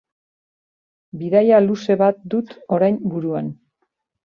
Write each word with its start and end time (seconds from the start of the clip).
Bidaia 1.19 1.59
luze 1.67 1.99
bat 2.03 2.25
dut 2.33 2.57
orain 2.79 3.01
buruan. 3.13 3.55